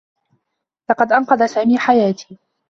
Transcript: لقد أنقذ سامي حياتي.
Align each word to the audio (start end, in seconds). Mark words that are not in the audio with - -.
لقد 0.89 1.11
أنقذ 1.13 1.45
سامي 1.47 1.77
حياتي. 1.77 2.37